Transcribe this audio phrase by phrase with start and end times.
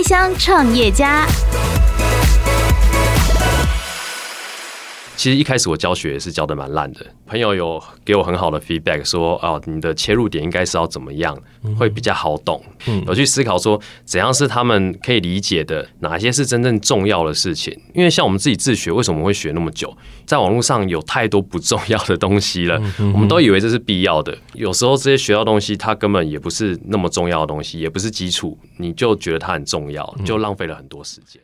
[0.00, 1.26] 开箱创业家。
[5.20, 11.38] 其实一开始我教学也是教的蛮烂的，朋友有给我很好的 feedback，说哦，你的切入点应该是要怎么样，
[11.78, 12.64] 会比较好懂。
[12.86, 17.78] 嗯，我去思考说怎样是他们可以理解的，哪些是真正重要的事情。
[17.94, 19.94] 因为像我们自己自学，为什么会学那么久？
[20.24, 22.80] 在网络上有太多不重要的东西了，
[23.12, 24.34] 我们都以为这是必要的。
[24.54, 31.42] 有时候这些学到东西，它根本也不是那么重要的东西，也不是基础，你就觉得它很重要，就浪费了很多时间。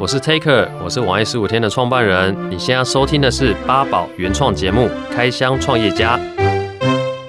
[0.00, 2.32] 我是 Taker，我是网易十五天的创办人。
[2.48, 6.16] 你现在收听的是八宝原创节目《开箱创业家》。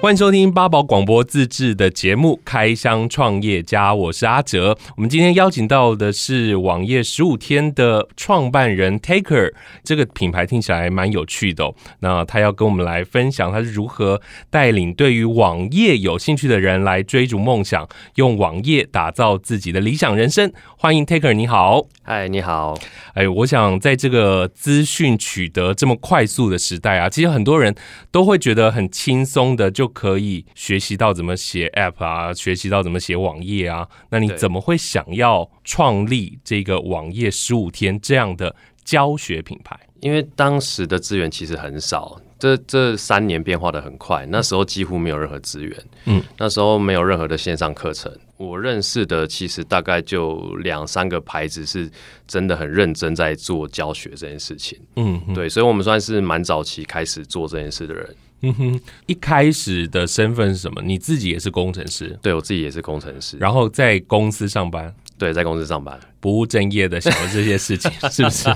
[0.02, 4.74] 欢迎收听八宝广播自制的节目《开箱创业家》，我是阿哲。
[4.96, 9.52] 我们今天邀请到的是网页十五天的创办人 Taker，
[9.84, 11.74] 这个品牌听起来蛮有趣的。
[11.98, 20.50] 那他要跟我们来分享他是如何带领对于网页有兴趣的人来追逐梦想，用网页打造自己的理想人生。
[20.78, 21.88] 欢迎 Taker，你好。
[22.02, 22.74] 嗨，你好。
[23.12, 27.74] 哎，我想在这个资讯取得这么快速的时代啊，其实很多人
[28.10, 29.89] 都会觉得很轻松的就。
[29.90, 33.86] 可以学习到怎么写 App 啊，学习到怎么写网页啊。
[34.10, 39.78] 那你怎么会想要创立这个网页十五天这样的教学品牌？
[40.00, 48.10] 因为当时的资源其实很少，这这三年变化的很快，那时候几乎没有任何资源，嗯，那时候没有任何的线上课程。
[48.38, 51.90] 我认识的其实大概就两三个牌子是
[52.26, 58.16] 真的很认真在做教学这件事情，嗯，对，所以我们算是蛮早期开始做这件事的人。
[58.42, 60.80] 嗯哼，一开始的身份是什么？
[60.82, 62.18] 你自己也是工程师？
[62.22, 64.94] 对，我自己也是工程师，然后在公司上班。
[65.18, 68.48] 对，在公司上班，不务正业的想的这些事情， 是不是？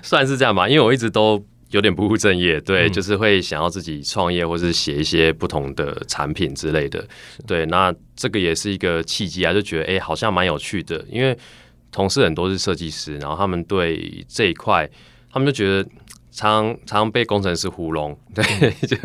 [0.00, 7.04] 算是这样吧，因为我一直都有点不务正业，对，嗯、就是会想要自己创业，或是写一些不同的产品之类的。
[7.48, 11.36] 对，那这个也是一个契机啊，就觉得哎、欸，好像蛮有趣的，因为
[11.90, 14.88] 同事很多是设计师，然后他们对这一块，
[15.32, 15.84] 他们就觉得。
[16.32, 18.42] 常常被工程师糊弄， 对，
[18.88, 18.96] 就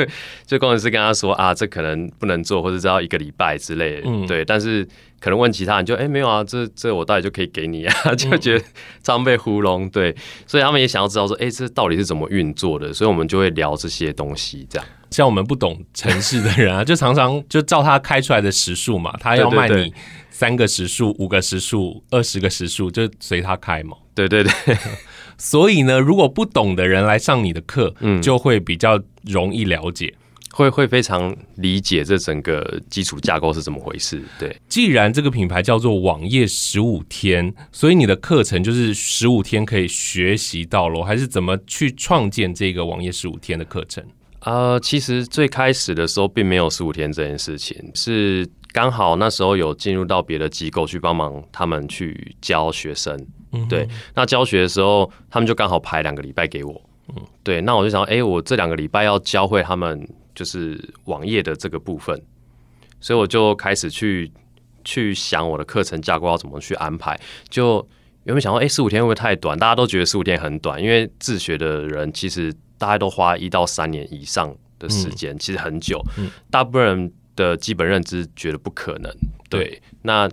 [0.46, 4.46] 就工程师跟他说啊，这可能不能做，或者只要一个礼拜之类的，嗯、对。
[4.46, 4.88] 但是
[5.20, 8.66] 可能问其他人就，哎没有啊，这这我到底就可以给你啊， 就觉得
[9.04, 10.16] 常被糊弄，对。
[10.48, 12.94] 所以他们也想要知道说，哎、欸，这到底是怎么运作的？
[12.94, 14.88] 所以我们就会聊这些东西，这样。
[15.12, 19.94] 像我们不懂城市的人啊，就常常就照他开出来的时数嘛，他要卖你
[20.38, 23.98] 三个时数、五个时数、二十个时数，就随他开嘛。
[24.14, 24.54] 对对对。
[25.36, 30.14] 所以呢，如果不懂的人来上你的课，嗯，就会比较容易了解，
[30.52, 34.22] 会会非常理解这整个基础架构是怎么回事。
[34.38, 44.04] 对，既然这个品牌叫做网页十五天，所以你的课程就是十五天可以学习到喽，还是怎么去创建这个网页十五天的课程？
[44.42, 53.18] 呃，其实最开始的时候并没有十五天这件事情，是刚好那时候有进入到别的机构去帮忙他们去教学生。
[53.54, 56.82] 嗯，对，那教学的时候，他们就刚好排两个礼拜给我。
[57.10, 62.22] 嗯，对，那我就想，哎，我这两个礼拜要教会他们就是网页的这个部分，
[63.00, 64.30] 所以我就开始去
[64.84, 67.18] 去想我的课程架构要怎么去安排。
[67.50, 67.76] 就
[68.26, 69.58] 有没有想到，哎，十五天会不会太短？
[69.58, 76.04] 大家都觉得十五天很短，因为自学的人其实大家都花一到三年以上的时间，嗯、其实很久。
[76.18, 79.10] 嗯，大部分人的基本认知觉得不可能。
[79.50, 80.30] 对，对那。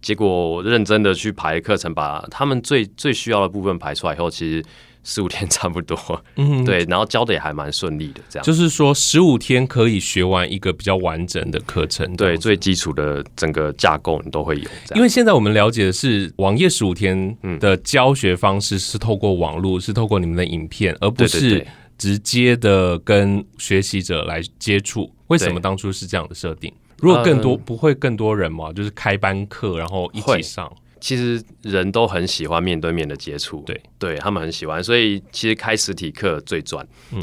[0.00, 4.64] 结果认真的去排课程，把他们最最需要的部分排出来以后，其实
[5.02, 5.98] 十五天差不多。
[6.36, 8.46] 嗯，对，然后教的也还蛮顺利的，这样。
[8.46, 14.70] 就是说十五天可以学完一个比较完整的课程，对，最基础的整个架构你都会有。
[14.94, 21.66] 因为现在我们了解的是网页十五天的教学方式是透过网络，是透过你们的影片，而不是
[21.98, 25.12] 直接的跟学习者来接触。
[25.26, 26.72] 为什么当初是这样的设定？
[26.98, 30.72] 如果更多、嗯、不会更多人嘛，就是开班课，然后一起上。
[31.00, 36.84] 其实人都很喜欢面对面的接触，对，对他们很喜欢，所以其实开实体课最赚。
[37.12, 37.22] 嗯、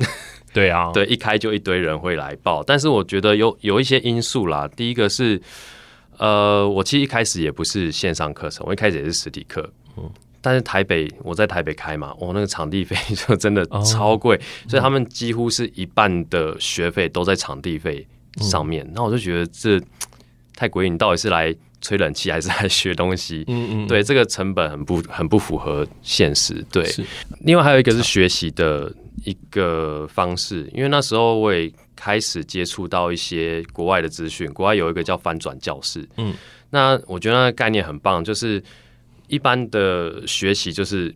[0.53, 2.63] 对啊， 对，一开就一堆人会来报。
[2.63, 4.65] 但是我觉得有有一些因素啦。
[4.77, 5.41] 第一个是，
[6.17, 9.69] 呃，我其实一开始也不是线上课程，我一开始也是实体课。
[9.97, 10.09] 嗯，
[10.45, 12.95] 但是台北我在台北开嘛，我、哦、那个场地费
[13.27, 14.39] 就真的超贵，哦、
[14.69, 18.07] 所以他们几乎是一半的学费都在场地费。
[18.41, 19.81] 上面，那我就觉得这
[20.57, 23.45] 太诡异，你到底是来吹冷气还是来学东西？
[23.47, 26.61] 嗯嗯，对，这个成本很不很不符合现实。
[26.69, 26.85] 对，
[27.39, 28.93] 另外还有一个是学习的
[29.23, 36.05] 一个方式，因为那时候我也开始接触到一些国外的资讯，国外有一个叫翻转教室。
[36.17, 36.33] 嗯，
[36.71, 38.61] 那我觉得那个概念很棒，就是
[39.27, 41.13] 一般的学习就是，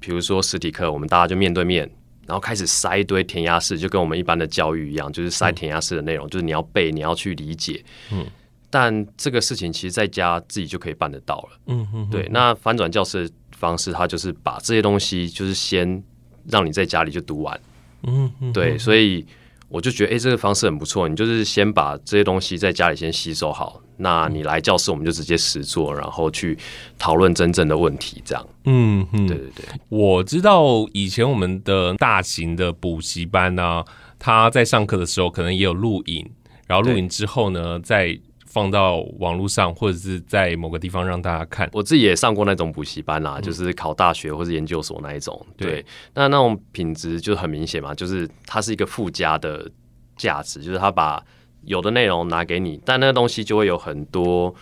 [0.00, 1.90] 比如说实体课，我们大家就面对面。
[2.26, 7.82] 然后开始塞一堆填鸭式，就跟我们一般的教育一样，就是塞填鸭式的内容，嗯、就是你要背，你要去理解。
[8.12, 8.26] 嗯，
[8.68, 11.58] 但这个事情其实在家自己就可以办得到了。
[11.68, 12.28] 嗯嗯，对。
[12.30, 16.04] 那翻转教室的方式，它就是把这些东西，就是先
[16.46, 17.58] 让你在家里就读完。
[18.02, 18.76] 嗯嗯，对。
[18.76, 19.26] 所以
[19.68, 21.08] 我就觉得，哎、欸，这个方式很不错。
[21.08, 26.56] 你就是先把这些东西在家里先吸收好，那你来教室，我们就直接实做，然后去
[26.98, 28.46] 讨论真正的问题，这样。
[28.64, 29.64] 嗯嗯，对对对。
[29.88, 33.84] 我知道以前我们的大型的补习班呢、啊，
[34.18, 36.28] 他在上课的时候可能也有录影。
[36.66, 38.18] 然后录影之后呢，再
[38.50, 41.68] 放到网络上，或者是在某个地方让大家看。
[41.72, 45.46] 我自己也上过那种补习班啦、啊嗯，就是考大学或者研究所那一种。
[45.56, 49.70] 对，对那那种品质就很明显嘛，就是它是一个附加的
[50.16, 51.22] 价值，就是他把
[51.64, 54.54] 有的内容拿给你，但那个东西就会有很多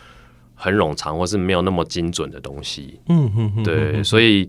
[0.54, 3.00] 很冗长或是没有那么精准的东西。
[3.08, 4.48] 嗯嗯嗯，对，所以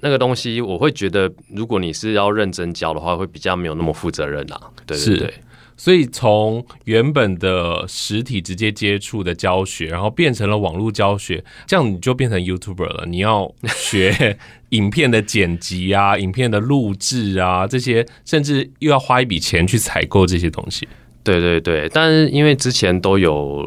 [0.00, 4.60] 那个东西我会觉得，如果你是要认真教的话，会比较没有那么负责任啊。
[4.84, 5.34] 对对对。
[5.76, 13.04] 所以从原本的实体直接接触的教学，然后变成了网络教学，这样你就变成 YouTuber 了。
[13.06, 14.38] 你要学
[14.70, 20.88] 影片的剪辑啊， 影片的录制啊，这些甚至又要花一笔钱去采购这些东西。
[21.22, 23.66] 对对对，但是因为之前都有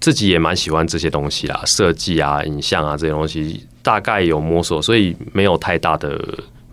[0.00, 6.20] 自己也蛮喜欢这些东西啦，设计啊、影像啊这些东西，大概有摸索，所以没有太大的。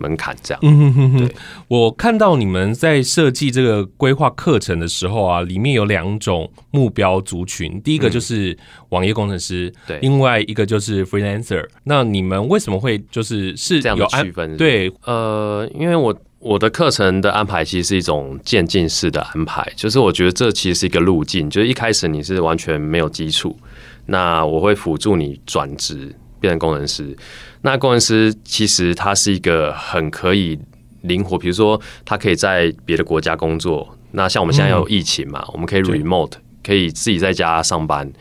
[0.04, 1.30] 门槛这样，嗯哼哼哼。
[1.70, 8.56] 我看到你们在设计这个规划课程的时候啊，里面有两种目标族群，第一个就是
[8.90, 11.66] 网页工程师，对、嗯，另外一个就是 freelancer。
[11.86, 14.58] 那你们为什么会就是是这样的区分？
[14.58, 23.58] 对，呃，因为我我的课程的安排其实是一种渐进式的安排，就是我觉得这其实是一个路径，就是一开始你是完全没有基础，
[24.06, 27.16] 那我会辅助你转职变成工程师。
[27.62, 30.60] 那工程师其实他是一个很可以
[31.04, 33.98] 灵活，比如说他可以在别的国家工作。
[34.12, 38.12] 那像我们现在有疫情嘛，嗯、我们可以 remote，可以自己在家上班。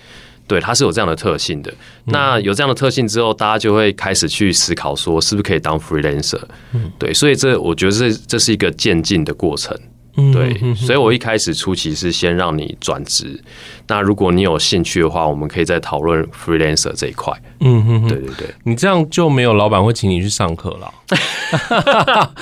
[0.47, 1.73] 对，它是有这样的特性的。
[2.05, 6.41] 那有这样的特性之后，大家就会开始去思考说，是不是可以当 freelancer？
[6.99, 9.77] 对，所以这我觉得这这是一个渐进的过程。
[10.15, 13.43] 对，所以我一开始初期是先让你转职。
[13.89, 17.33] 那如果你有兴趣的话，我们可以再讨论 freelancer 这一块。
[17.61, 20.93] 嗯哼，对对对，你这样就没有老板会请你去上课了。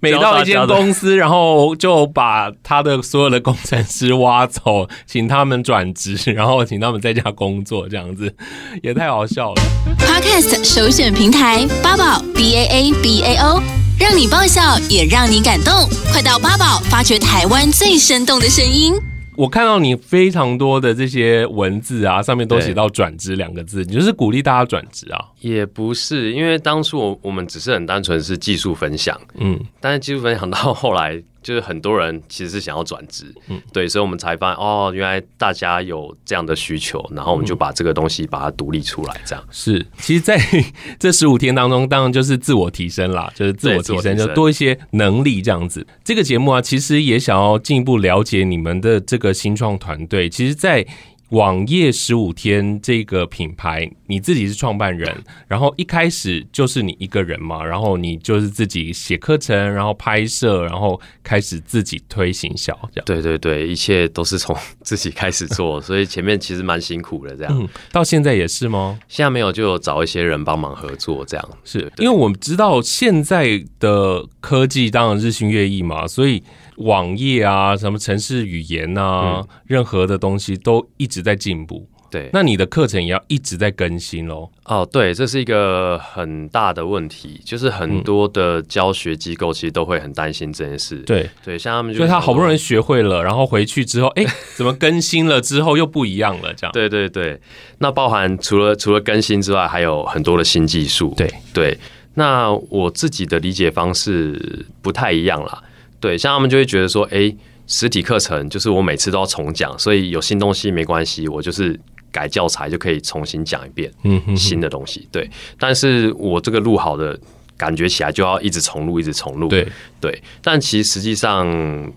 [0.00, 8.34] 每到一间公司，然后就把他的所有的工程师挖走，请他们转职，然后请他们在家工作，这样子
[8.82, 9.62] 也太好笑了。
[9.98, 13.85] Podcast 首选平台八宝 B A A B A O。
[13.98, 15.72] 让你爆笑，也让你感动。
[16.12, 18.92] 快到八宝，发掘台湾最生动的声音。
[19.36, 25.24] 我看到你非常多的这些文字啊，上面都写到“转职”两个字，你就是鼓励大家转职啊？
[25.40, 31.22] 也不是，因为当初我我们只是很单纯是技术分享，嗯，但是技术分享到后来。
[31.46, 39.86] 就是很多人其实是想要转职，嗯，对，所以我们才发现哦，原来大家有这样的需求，然后我们就把这个东西把它独立出来，这样、嗯、是。
[39.98, 40.36] 其实在
[40.98, 45.86] 这十五天当中，当然就是自我提升啦，就是自我提升，就多一些能力这样子。
[46.02, 50.28] 这个节目啊，其实也想要进一步了解你们的这个新创团队。
[50.28, 50.84] 其实，在
[51.30, 55.12] 网页十五天这个品牌，你自己是创办人，
[55.48, 63.04] 然后一开始就是你一个人嘛，然后你就是自己写课程，然后拍摄，然后开始自己推行销，这样。
[63.04, 67.68] 对对对，一切都是从自己开始做，所以前面其实蛮辛苦的，这样、嗯。
[67.90, 68.98] 到现在也是吗？
[69.08, 71.48] 现在没有，就有找一些人帮忙合作，这样。
[71.64, 76.42] 是因为我们知道现在的科技当然日新月异嘛，所以。
[76.76, 81.88] 网页啊，什么城市语言啊、嗯，任何的东西都一直在进步。
[82.08, 84.48] 对，那你的课程也要一直在更新喽。
[84.64, 90.98] 哦，对，这是一个很大的问题，就是很多的教学机构其实都会很担心这件事。
[90.98, 96.54] 对、嗯，对，像他们就，所以他好不容易学会了，然后回去之后，哎，怎么更新了之后又不一样了？
[96.54, 96.72] 这样。
[96.72, 97.38] 对对对，
[97.78, 101.12] 那包含除了除了更新之外，还有很多的新技术。
[101.16, 101.76] 对对，
[102.14, 105.60] 那我自己的理解方式不太一样啦。
[106.00, 107.34] 对，像他们就会觉得说，哎，
[107.66, 111.78] 实体课程就是我每次都要重讲，所以有新东西没关系，我就是
[112.10, 115.08] 改教材就可以重新讲一遍，嗯，新的东西。
[115.10, 117.18] 对，但是我这个录好的
[117.56, 119.48] 感觉起来就要一直重录，一直重录。
[119.48, 119.66] 对
[120.00, 121.92] 对，但其实实际上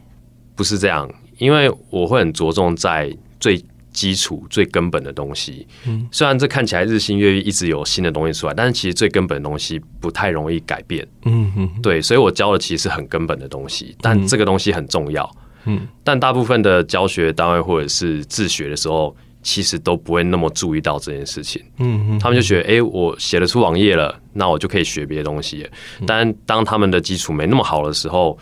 [0.55, 3.63] 不是这样，因为我会很着重在最。
[3.99, 15.29] 基础最根本的东西，嗯，虽然这看起来日新月异，一直有新的东西出来，但是其实最根本的东西不太容易改变，嗯嗯，对，所以我教的其实是很根本的东西，但这个东西很重要，
[15.65, 19.13] 嗯，但大部分的教学单位或者是自学的时候，
[19.43, 25.69] 其实都不会那么注意到这件事情，嗯嗯，他们就觉得，哎，我写得出网页了，那我就可以学别的东西，
[26.07, 28.39] 但当他们的基础没那么好的时候。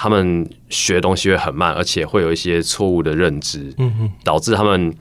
[0.00, 3.74] 他们学东西会很慢，而且会有一些错误的认知，
[4.22, 4.94] 导致他们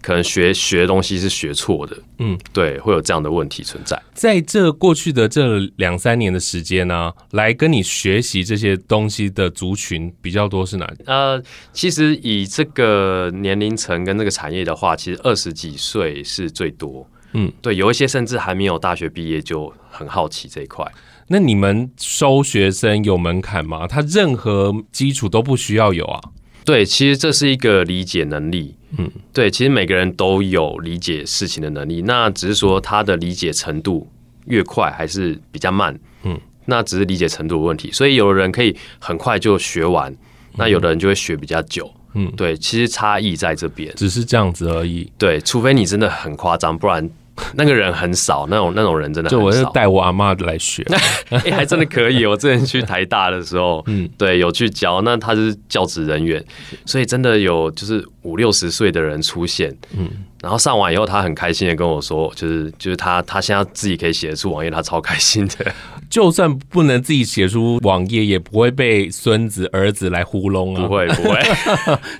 [0.00, 4.02] 可能学学东西是学错的，嗯，对，会有这样的问题存在。
[4.12, 10.92] 在这过去的这两三年的时间呢、啊，来跟你学习这些东西的族群比较多是哪？
[11.06, 11.40] 呃，
[11.72, 17.08] 其实以这个年龄层跟这个产业的话，其实二十几岁是最多。
[17.34, 20.86] 嗯，对，有一些甚至还没有大学毕业就很好奇这一块。
[21.28, 23.86] 那你们收学生有门槛吗？
[23.86, 26.20] 他任何基础都不需要有啊？
[26.64, 28.74] 对，其实这是一个理解能力。
[28.98, 34.06] 嗯，对，其实每个人都有理解事情的能力，那只是说他的理解程度
[34.44, 35.98] 越快还是比较慢。
[36.24, 37.90] 嗯，那只是理解程度的问题。
[37.90, 40.14] 所以有的人可以很快就学完，
[40.56, 41.90] 那有的人就会学比较久。
[42.14, 45.10] 嗯，对，其实差异在这边，只是这样子而已。
[45.16, 47.08] 对，除非你真的很夸张，不然。
[47.54, 49.40] 那个人很少，那种那种人真的很少。
[49.40, 50.82] 就我是带我阿妈来学，
[51.30, 52.24] 哎、欸，还真的可以。
[52.26, 55.00] 我之前去台大的时候， 嗯，对，有去教。
[55.02, 56.42] 那他是教职人员，
[56.84, 60.08] 所以真的有就是五六十岁的人出现，嗯，
[60.42, 65.72] 然后上完以后，他很开心的跟我说，就是就是他他现在自己可以写得出网页，他超开心的。
[66.10, 71.40] 就算不能自己写出网页，也不会被孙子儿子来糊弄啊，不会不会。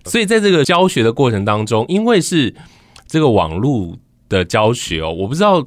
[0.05, 2.55] 所以在这个教学的过程当中，因为是
[3.07, 3.99] 这个网络。
[4.33, 5.65] 的教学哦，我不知道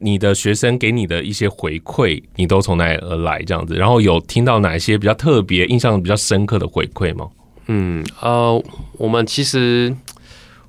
[0.00, 3.74] 你的学生给你的一些回馈，你都从哪里而来这样子？
[3.74, 7.28] 然后有听到哪一些比较特别、印象比较深刻的回馈吗？
[7.66, 8.62] 嗯呃，
[8.98, 9.94] 我们其实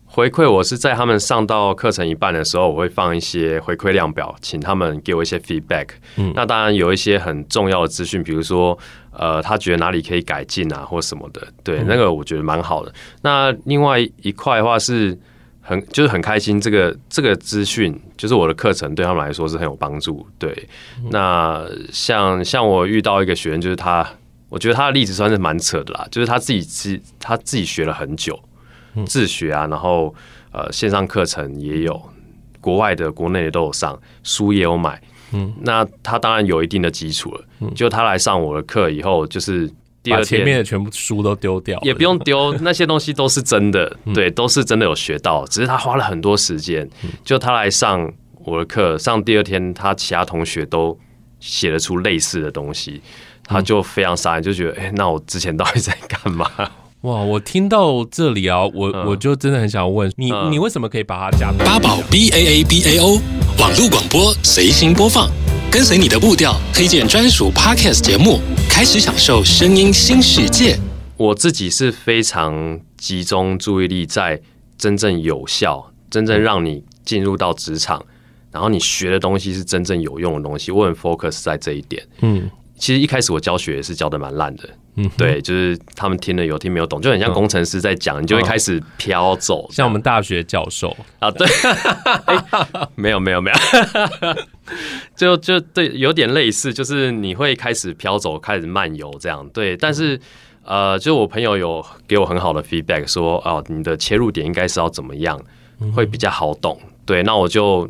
[0.06, 5.88] 回馈，我是在他们上到课程一半的时候，我会放一些回馈量表，请他们给我一些 feedback。
[6.18, 8.78] 嗯，那当然有一些很重要的资讯，比如说
[9.12, 11.42] 呃，他觉得哪里可以改进啊，或什么的。
[11.64, 12.94] 对，那个我觉得蛮好的。
[13.22, 15.18] 那另外一块的话是。
[15.68, 20.26] 很就是很开心，这个这个资讯就是我的课程对他们来说是很有帮助。
[20.38, 20.70] 对，
[21.10, 24.08] 那像像我遇到一个学员，就是他，
[24.48, 28.40] 我觉得他的例子算是蛮扯的啦，就是他自己自他自己学了很久，
[29.08, 30.14] 自学啊，然后
[30.52, 32.00] 呃线上课程也有，
[32.62, 35.02] 国外的、国内的都有上，书也有买，
[35.34, 37.44] 嗯，那他当然有一定的基础了。
[37.74, 39.68] 就他来上我的课以后，就是。
[40.12, 46.90] 把前面的全部书都丢掉，也不用丢，那些东西都是真的，对，都是真的有学到，只是他花了很多时间。
[47.24, 48.12] 就他来上
[48.44, 50.98] 我的课，上第二天，他其他同学都
[51.40, 53.02] 写得出类似的东西，
[53.44, 56.50] 他就非常傻眼，就觉得，哎，那我之前到底在干嘛？
[57.02, 63.22] 哇，我听到这里啊，我我就真的很想问你，你为什么可以把它加八宝 B A A B A O
[63.60, 65.30] 网络广播随心播放，
[65.72, 68.40] 跟随你的步调，推荐专属 Podcast 节目。
[68.76, 70.78] 开始享受声音新世界。
[71.16, 74.42] 我自己是非常集中注意力在
[74.78, 78.06] 真正有效、真正让你进入到职场，
[78.52, 80.74] 然后你学的东西是真正有用的东西。
[80.74, 82.06] 我很 focus 在这一点。
[82.20, 84.70] 嗯，其实一开始我教学也是教的蛮烂的。
[84.98, 89.70] 嗯，对，就是他们听了有听没有懂，就很像工程师在讲，你就会开始飘走。
[89.72, 91.48] 像我们大学教授啊，对，
[92.96, 93.58] 没有没有没有。
[95.16, 99.48] 就就对，有点类似，就是你会开始飘走，开始漫游这样。
[99.50, 100.20] 对，但是
[100.64, 105.40] 呃，就我朋友有给我很好的 feedback，说哦，你的切入点应该是要怎么样，
[105.94, 106.80] 会比较好懂。
[107.06, 107.88] 对，那我就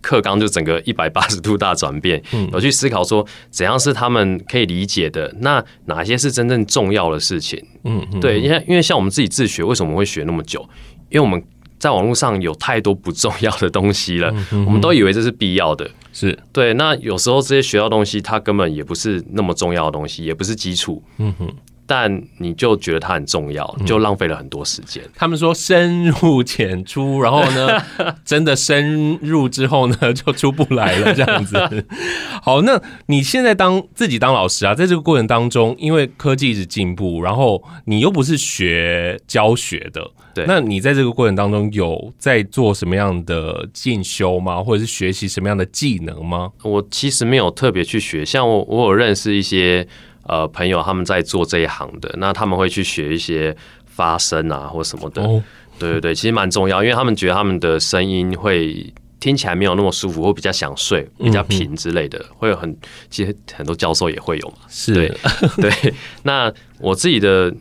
[0.00, 7.62] 课纲就整个一百八十度大转变，我去思考说怎样是他们可以理解的，那哪些是真正重要的事情？
[7.84, 10.66] 嗯，对，因为因为像我们自己自学，为什么会学那么久？
[11.10, 11.40] 因为我们
[11.78, 14.34] 在网络上有太多不重要的东西了，
[14.66, 15.88] 我们都以为这是必要的。
[16.12, 21.02] 是对，那有时候这些学到东西，它根本也不是那么重要的东西，也不是基础。
[21.18, 21.52] 嗯哼，
[21.86, 25.02] 但你就觉得它很重要，就浪费了很多时间。
[25.14, 27.82] 他们说深入浅出，然后呢，
[28.24, 31.86] 真的深入之后呢，就出不来了，这样子。
[32.42, 40.10] 好，那你现在当自己当老师啊，在这个过程当中，因为科技一直进步，然后你又不是学教学的。
[40.34, 44.62] 对，那你在这个过程当中有在做什么样的进修吗？
[44.62, 46.50] 或者是学习什么样的技能吗？
[46.62, 49.86] 我其实没有特别去学，像我我有认识一些
[50.26, 55.22] 呃朋友，他们在做这一行的，那他们会去学一些发声啊或什么的。
[55.22, 55.42] 哦，
[55.78, 62.76] 对对对，其实蛮重要，因为他们觉得他们的声音会听起来没有那么舒服，或比较想睡，比较平之类的，嗯、会有很
[63.08, 64.56] 其实很多教授也会有嘛。
[64.68, 65.16] 是，对
[65.56, 65.94] 对。
[66.22, 67.54] 那我自己的。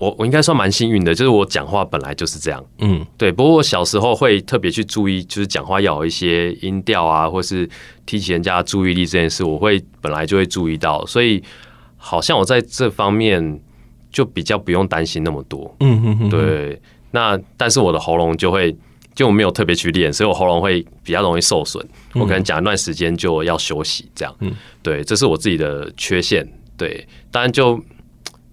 [0.00, 3.32] 我我应该算蛮幸运的，就是我讲话本来就是这样，嗯，对。
[3.32, 7.68] 不过我小时候会特别去注意，就是讲话要有一些音调啊，或是
[8.06, 11.42] 提起人家注意力这件事，我会本来就会注意到，所以
[11.98, 13.60] 好像我在这方面
[14.10, 16.80] 就比较不用担心那么多，嗯嗯嗯，对。
[17.10, 18.74] 那但是我的喉咙就会
[19.14, 24.50] 就我没有特别去练，所以我喉咙会比较容易受损，我可能讲一段时间就要休息，这样，嗯，
[24.82, 27.78] 对，这是我自己的缺陷，对，当然就。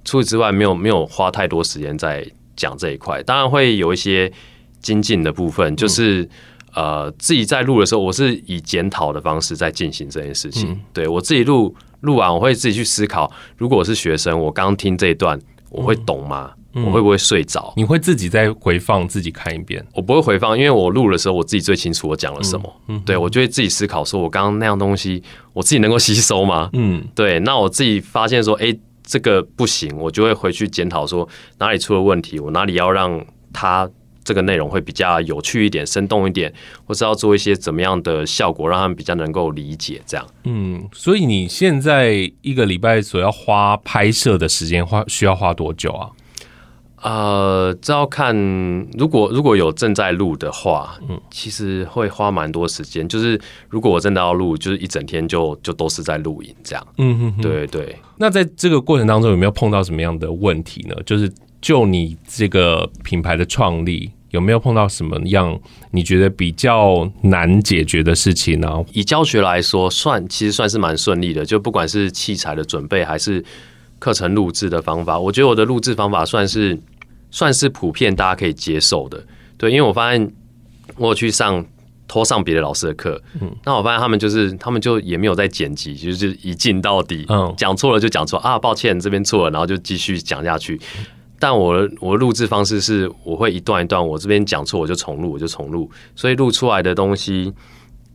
[0.07, 2.23] 除此之外，没有没有花太多时间在
[2.55, 3.23] 讲这一块。
[3.23, 4.31] 当然会有一些
[4.79, 6.21] 精进的部分，就是、
[6.75, 10.69] 嗯、呃自己在录的时候，我是以检讨的方式在进行这件事情。
[10.69, 15.37] 嗯、对我自己录录完，我会自己去思考，如果我是学生，我刚听这一段，
[15.69, 16.51] 我会懂吗？
[16.77, 17.73] 嗯我会不会睡着？
[17.77, 19.81] 你会自己再回放自己看一遍？
[19.93, 22.81] 我不会回放，因为我录的时候我自己最清楚我讲了什么。
[22.89, 26.69] 嗯，对，我就会自己思考，说我刚刚那样东西，我自己能够吸收吗？
[26.73, 27.39] 嗯，对。
[27.39, 31.25] 那我自己发现说，哎，这个不行，我就会回去检讨说
[31.59, 33.89] 哪里出了问题，我哪里要让它
[34.25, 36.53] 这个内容会比较有趣一点、生动一点，
[36.85, 40.27] 或是要做一些怎么样的效果，让他们比较能够理解这样。
[40.43, 46.09] 嗯，所以你现在一个礼拜所要花拍摄的时间花需要花多久啊？
[47.01, 48.35] 呃，这要看，
[48.97, 53.07] 如果如果有正在录的话，嗯，其实会花蛮多时间。
[53.07, 53.39] 就是
[53.69, 56.87] 如果我真的要录，就是一整天就就都是在录影这样。
[56.97, 57.95] 嗯哼哼，对对。
[58.17, 60.95] 那在这个过程当中，有没有碰到什么样的问题呢？
[61.05, 65.59] 就是就你这个品牌的创立，有没有碰到什么样
[65.91, 68.83] 你觉得比较难解决的事情呢？
[68.93, 71.45] 以教学来说，算其实算是蛮顺利的。
[71.45, 73.43] 就不管是器材的准备，还是
[73.99, 76.79] 课程录制的方法，我觉得我的录制方法算是。
[77.31, 79.21] 算是普遍大家可以接受的，
[79.57, 80.31] 对，因为我发现
[80.95, 81.65] 我有去上
[82.07, 90.79] 拖上别的老师的课，嗯，那我发现他们就是他们就也没有在剪辑，就是一进到底，嗯，讲错了就讲错啊，抱歉这边错了，然后就继续讲下去。
[91.39, 97.53] 但我我录制方式是，我会一段一段，我这边讲错我就重录，我就重录，所以录出来的东西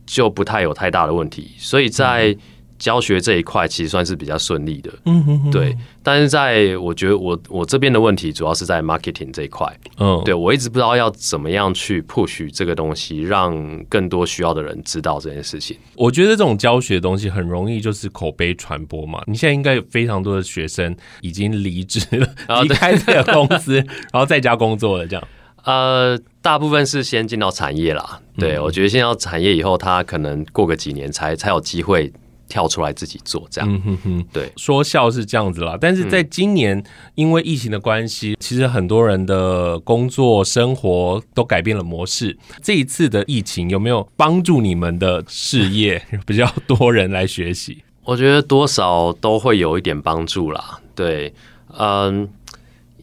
[0.05, 2.35] 就不太有太大的问题，所以在。
[2.81, 5.77] 教学这一块其实算是比较顺利的，嗯哼哼，对。
[6.01, 15.77] 但是在我觉得我我这边的问题主要是在 marketing 这一块，嗯，对，我一直不知道要怎么样去 push 这个东西，让更多需要的人知道这件事情。
[15.95, 19.21] 我觉得这种教学的东西很容易就是口碑传播嘛。
[19.27, 22.27] 你现在应该有非常多的学生已经离职了，
[22.63, 25.27] 离开这个公司，然后在家工作了，这样。
[25.63, 28.19] 呃，大部分是先进到产业啦。
[28.39, 32.11] 对，我觉得进到产业以后，他可能过个几年才才有机会。
[32.51, 35.77] 跳出来自己做这样，嗯哼哼，对，说笑是这样子啦。
[35.79, 36.83] 但是在今年，
[37.15, 42.37] 因为疫情的关系，其实很多人的工作生活都改变了模式。
[42.61, 47.81] 这一次的疫情有没有帮助你们的事业 比较多人来学习？
[48.03, 50.81] 我觉得多少都会有一点帮助啦。
[50.93, 51.33] 对，
[51.79, 52.27] 嗯，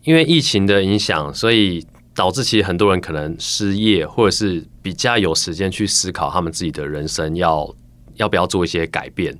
[0.02, 7.74] 因为疫情的影响，所以导致其实很多人可能失业，或者是比较有时间去思考他们自己的人生要。
[8.18, 9.36] 要不要做一些改变？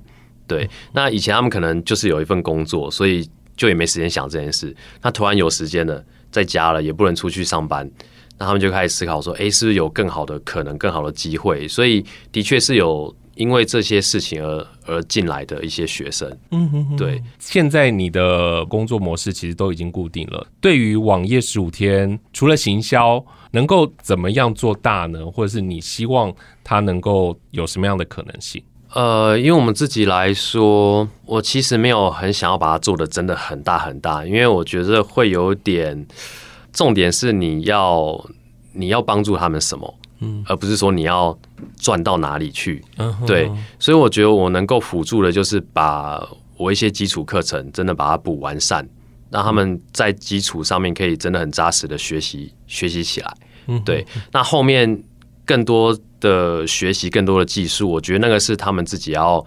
[0.47, 4.75] 对，那以前他们可能就是有一份工作，所以就也没时间想这件事。
[5.01, 7.87] 那突然有时间了，在家了，也不能出去上班，
[8.39, 16.29] 那他们就开始思考说：“诶，是不是有更好的可能、更好的机会？”所以，的确是有因为这些事情而而进来的一些学生。
[16.51, 17.23] 嗯哼哼，对。
[17.39, 20.45] 现在你的工作模式其实都已经固定了。
[20.59, 25.25] 对于网页十五天，除了行销，能够怎么样做大呢？
[25.25, 26.33] 或者是你希望
[26.65, 28.61] 它能够有什么样的可能性？
[28.93, 36.05] 呃，因为我们自己来说，我其实没有很想要把它做的真的很大很大，因为我觉得会有点。
[36.71, 38.29] 重点是你要
[38.73, 41.37] 你要帮助他们什么，嗯，而不是说你要
[41.77, 43.49] 赚到哪里去，嗯，对。
[43.79, 46.25] 所以我觉得我能够辅助的就是把
[46.57, 48.87] 我一些基础课程真的把它补完善，
[49.29, 54.05] 让他们在基础上面可以真的很扎实的学习学习起来，嗯，对。
[54.31, 55.03] 那后面
[55.45, 55.97] 更多。
[56.21, 59.41] 的学习更多的技术，我觉得那个是他们自己要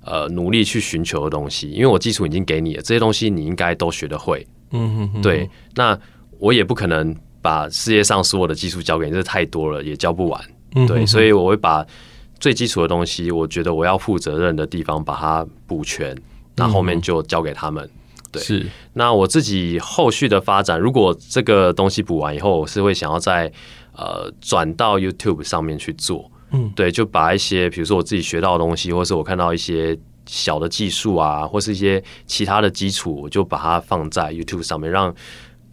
[0.00, 1.70] 呃努力去寻求的东西。
[1.70, 4.44] 因为我基础已经给你了，这些东西你应该都学得会。
[4.72, 5.48] 嗯哼哼，对。
[5.76, 5.96] 那
[6.40, 7.14] 我也不可能
[7.46, 10.40] 把世界上所有的技术教给你，这太多了，也教不完。
[10.88, 11.86] 对，所以我会把
[12.40, 16.16] 最基础的东西，我觉得我要负责任的地方把它补全，
[16.56, 17.88] 那后面就交给他们。
[18.32, 18.66] 对，是。
[18.94, 23.52] 那我自己后续的发展，如果这个东西补完以后，我是会想要在。
[23.98, 35.14] 呃，转到 YouTube 上面去做，嗯，对，就把一些，比如说我自己学到的东西，或是我看到一些小的技术啊，或是一些其他的基础，我就把它放在 YouTube 上面，让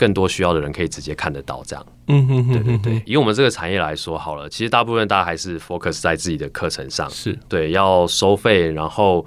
[0.04, 1.86] 更多需要的人可以直接看得到，这样。
[2.08, 3.02] 嗯哼哼，对对对。
[3.06, 9.26] 以我们这个产业来说，好了，其实大部分大家还是 focus 在自己的课程上，是对，要收费，然后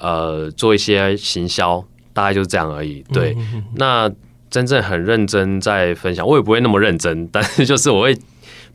[0.00, 3.04] 呃做一些行销，大概就是这样而已。
[3.12, 4.10] 对，嗯哼哼，那
[4.50, 8.18] 真正很认真在分享，我也不会那么认真，但是就是我会。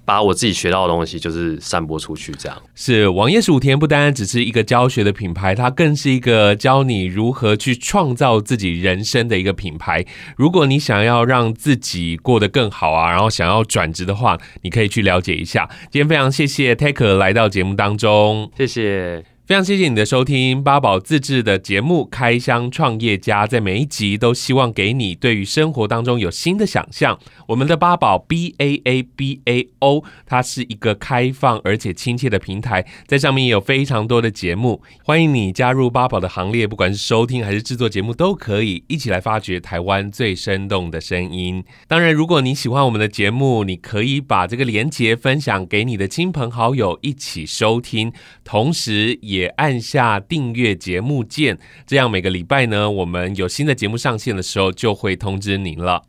[0.03, 2.61] 把我自己学到的东西，就是散播出去，这样。
[2.75, 10.05] 是网页十五天，不单单只是一个教学的品牌，它更是一个教你如何去创造自己人生的一个品牌。
[10.35, 15.69] 如果你想要让自己过得更好啊，然后想要转职的话，你可以去了解一下。
[15.89, 19.30] 今天非常谢谢 Taker 来到节目当中，谢谢。
[19.51, 27.19] 非常谢谢你的收听，八宝自制的节目《开箱创业家》，在每一集都希望给你对于生活当中有新的想象。
[27.47, 41.61] 我们的八宝 B A A B A O，它是一个开放而且亲切的平台，在上面也有非常多的节目，欢迎你加入八宝的行列，不管是收听还是制作节目都可以，一起来发掘台湾最生动的声音。
[41.89, 48.13] 当然，如果你喜欢我们的节目，你可以把这个连结分享给你的亲朋好友一起收听，
[48.45, 49.40] 同时也。
[49.41, 56.03] 也按下订阅节目键，这样每个礼拜呢，我们有新的节目上线的时候，就会通知您了。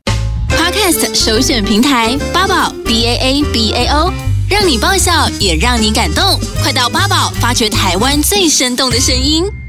[0.50, 4.12] Podcast 首选平台八宝 B A A B A O，
[4.50, 9.61] 让你爆笑也让你感动，快到八宝发掘台湾最生动的声音。